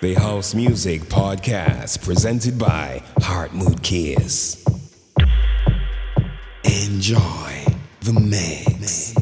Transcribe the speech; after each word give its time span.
The 0.00 0.14
House 0.14 0.54
Music 0.54 1.00
Podcast 1.02 2.04
presented 2.04 2.56
by 2.56 3.02
Heart 3.20 3.52
Mood 3.52 3.82
Kiss. 3.82 4.64
Enjoy 6.62 7.64
the 8.02 8.12
mix. 8.12 9.17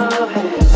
your. 0.00 0.73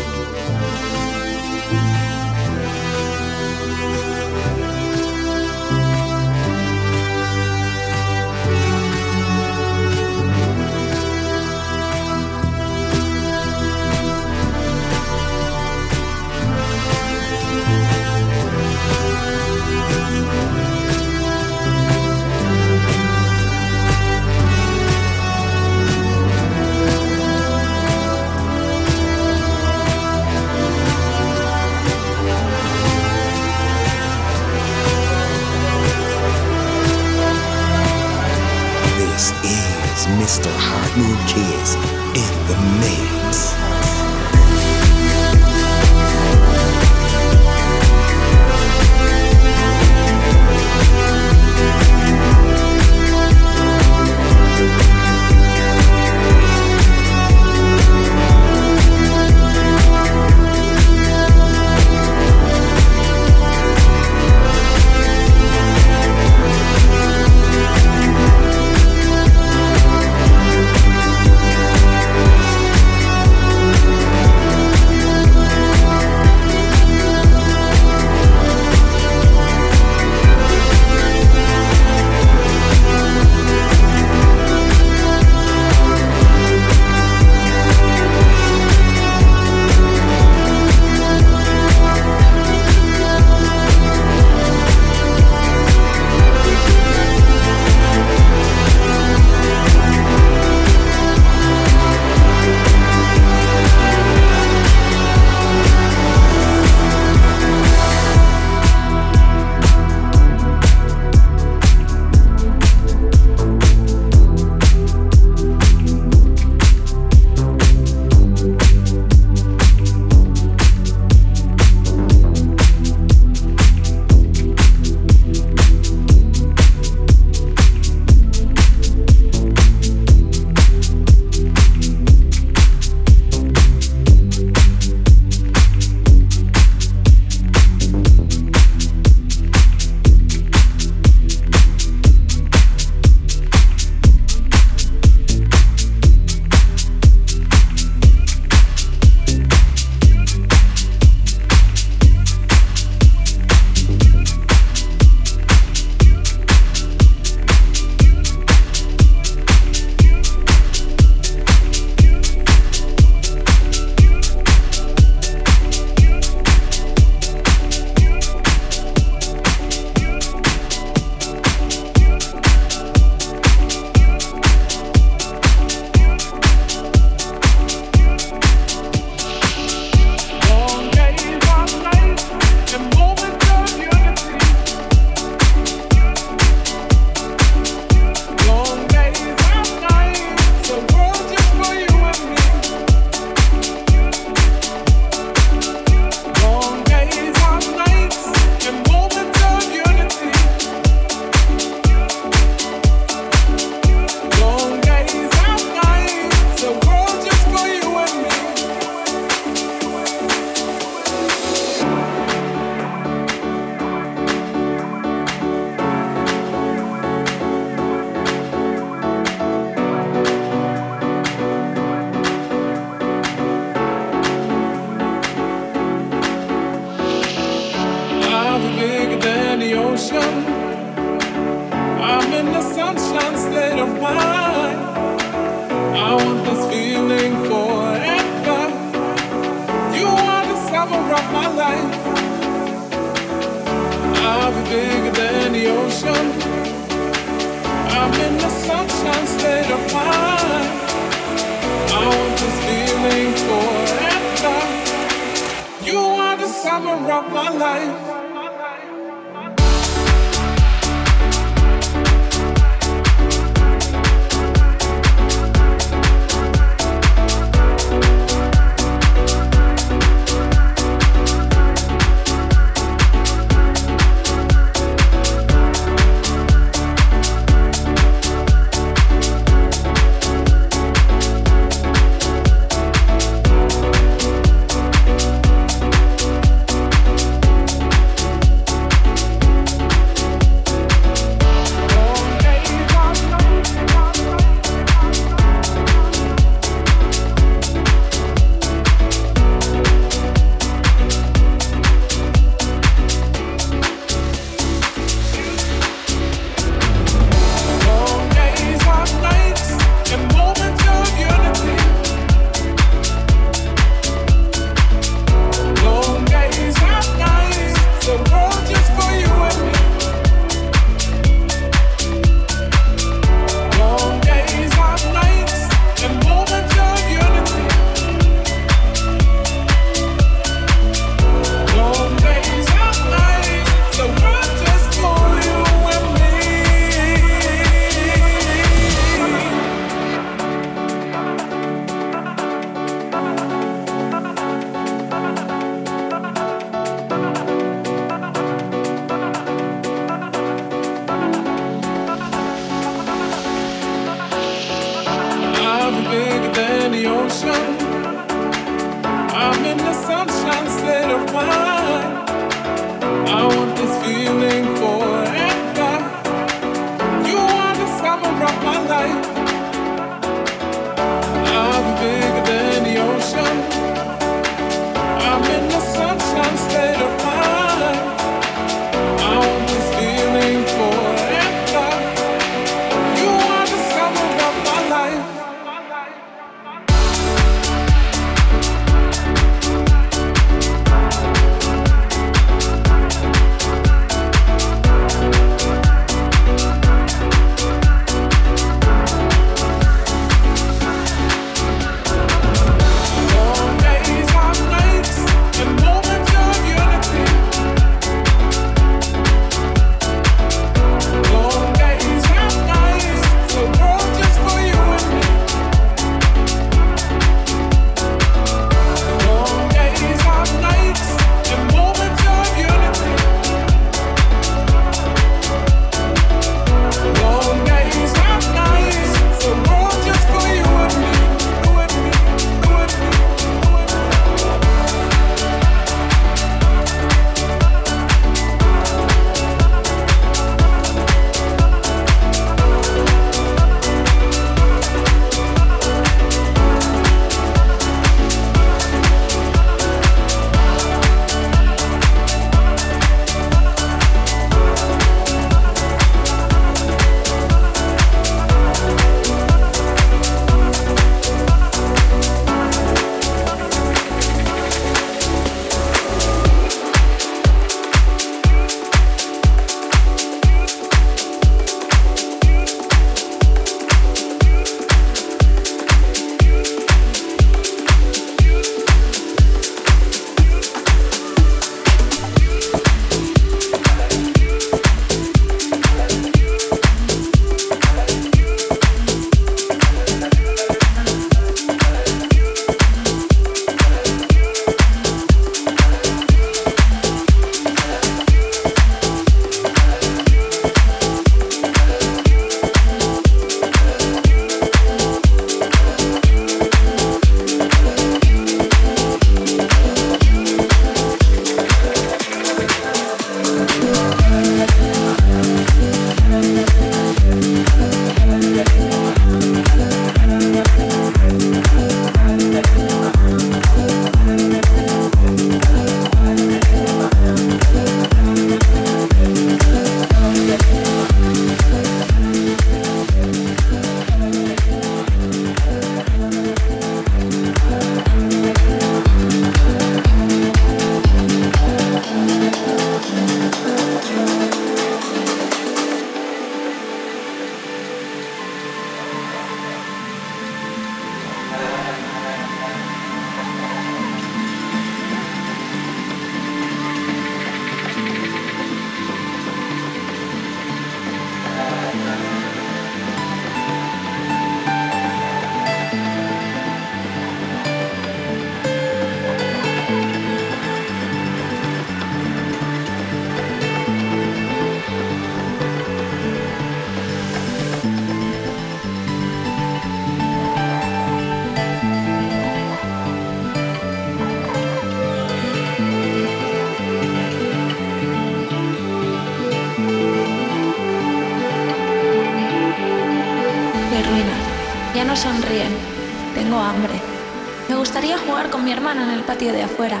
De 599.50 599.64
afuera. 599.64 600.00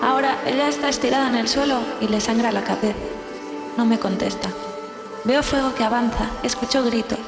Ahora 0.00 0.38
ella 0.46 0.68
está 0.68 0.88
estirada 0.88 1.28
en 1.28 1.34
el 1.34 1.48
suelo 1.48 1.80
y 2.00 2.08
le 2.08 2.20
sangra 2.20 2.52
la 2.52 2.64
cabeza. 2.64 2.94
No 3.76 3.84
me 3.84 3.98
contesta. 3.98 4.48
Veo 5.24 5.42
fuego 5.42 5.74
que 5.74 5.84
avanza, 5.84 6.30
escucho 6.42 6.82
gritos. 6.84 7.18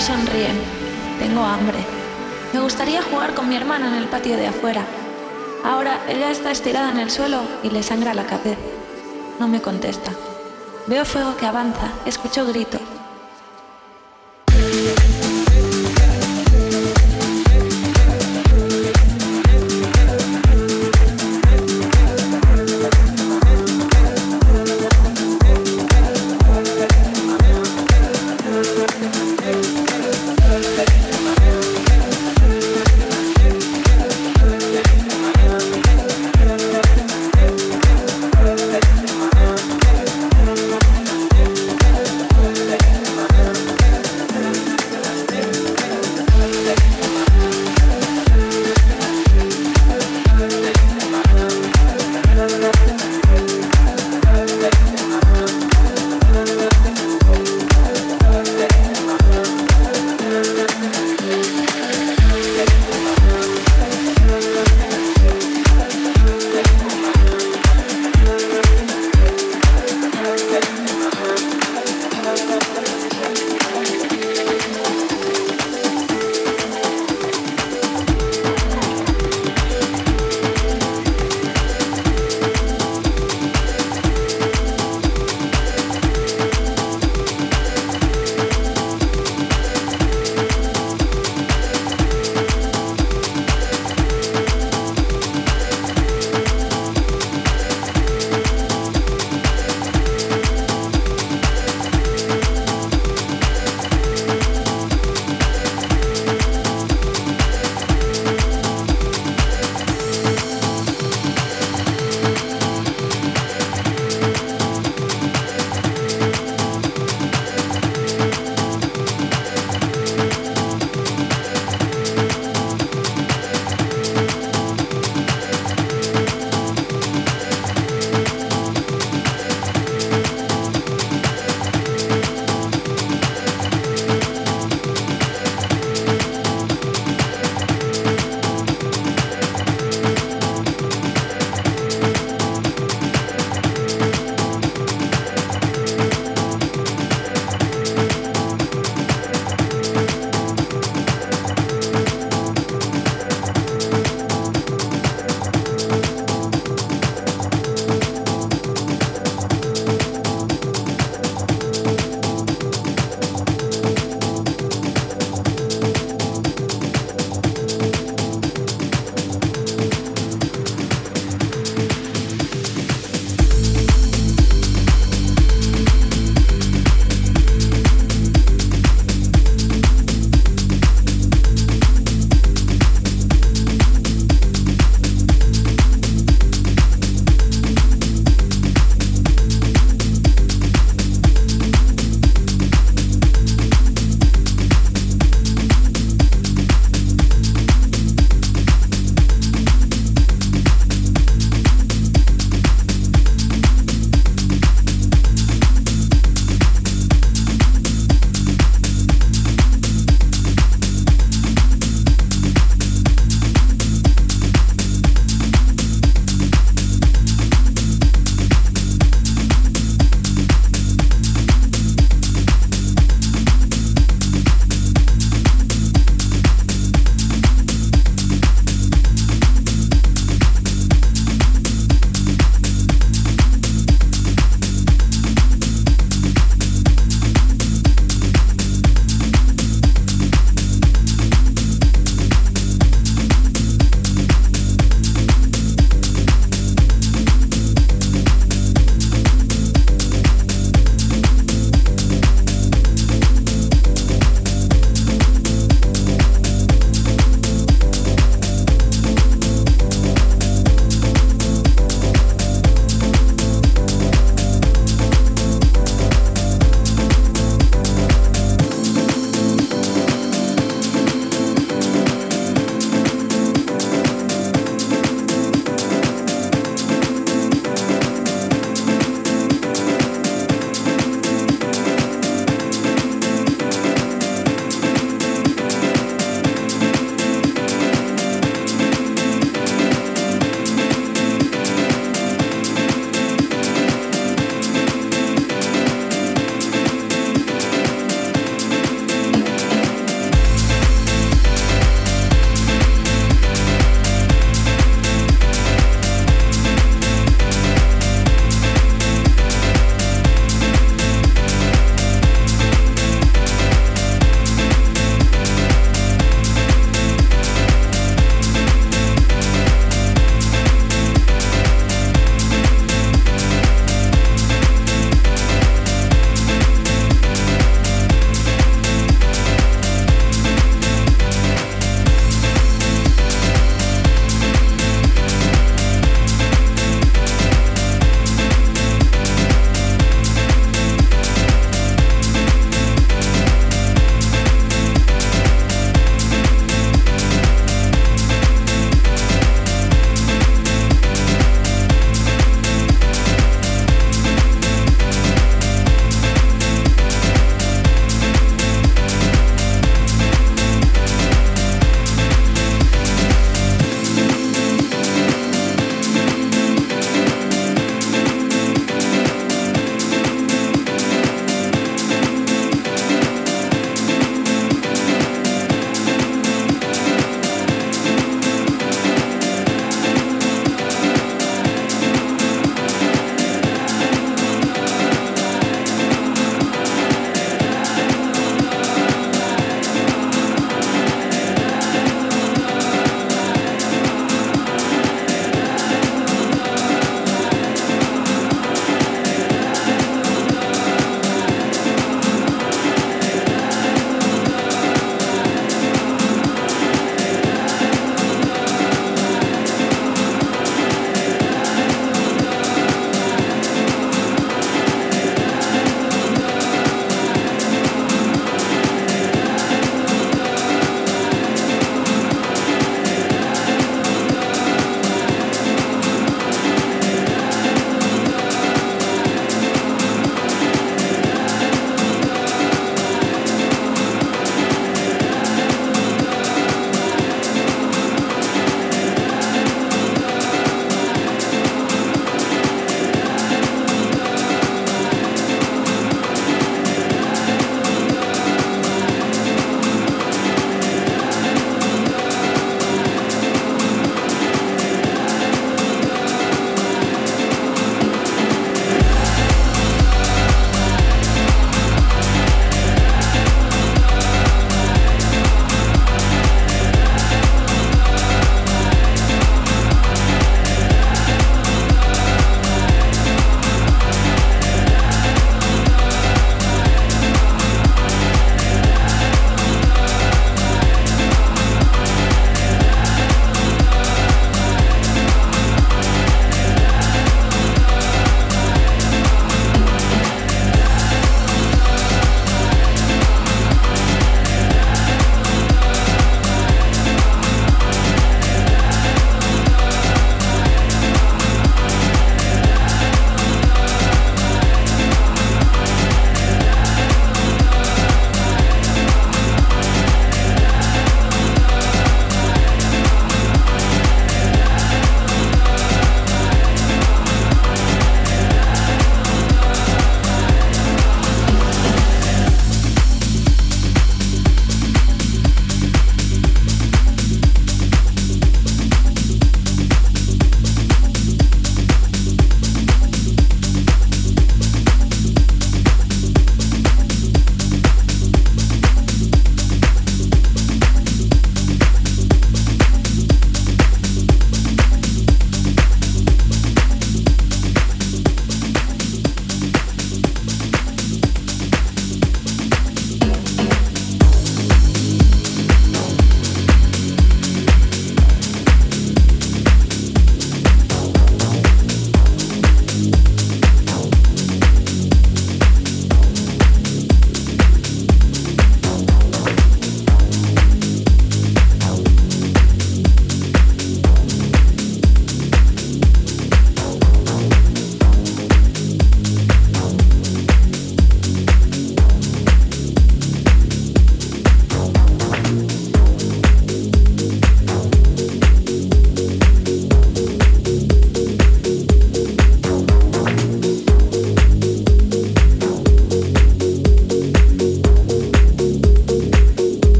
Sonríen. 0.00 0.58
Tengo 1.18 1.42
hambre. 1.42 1.78
Me 2.52 2.60
gustaría 2.60 3.02
jugar 3.02 3.34
con 3.34 3.48
mi 3.48 3.56
hermana 3.56 3.88
en 3.88 3.94
el 3.94 4.08
patio 4.08 4.36
de 4.36 4.48
afuera. 4.48 4.84
Ahora 5.64 6.00
ella 6.08 6.30
está 6.30 6.50
estirada 6.50 6.90
en 6.90 6.98
el 6.98 7.10
suelo 7.10 7.42
y 7.62 7.70
le 7.70 7.82
sangra 7.82 8.14
la 8.14 8.26
cabeza. 8.26 8.60
No 9.38 9.48
me 9.48 9.60
contesta. 9.62 10.12
Veo 10.86 11.04
fuego 11.04 11.36
que 11.36 11.46
avanza, 11.46 11.90
escucho 12.04 12.46
gritos. 12.46 12.80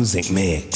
Music 0.00 0.30
mix 0.30 0.69